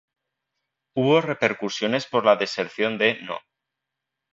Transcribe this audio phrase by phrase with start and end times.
[0.95, 3.37] Hubo repercusiones por la deserción de No.